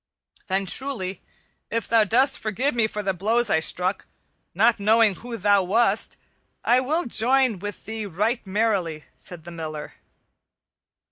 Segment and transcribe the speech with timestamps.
[0.47, 1.21] "Then truly,
[1.69, 4.07] if thou dost forgive me for the blows I struck,
[4.55, 6.17] not knowing who thou wast,
[6.65, 9.93] I will join with thee right merrily," said the Miller.